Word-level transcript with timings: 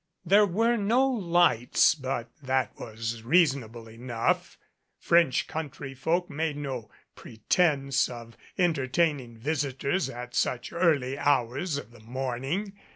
There 0.25 0.47
were 0.47 0.77
no 0.77 1.07
lights, 1.07 1.93
but 1.93 2.31
that 2.41 2.75
was 2.79 3.21
reasonable 3.21 3.87
enough. 3.87 4.57
French 4.97 5.45
country 5.47 5.93
folk 5.93 6.27
made 6.27 6.57
no 6.57 6.89
pretence 7.13 8.09
of 8.09 8.35
entertaining 8.57 9.37
visitors 9.37 10.09
at 10.09 10.33
such 10.33 10.73
early 10.73 11.19
hours 11.19 11.77
of 11.77 11.91
the 11.91 11.99
morning. 11.99 12.73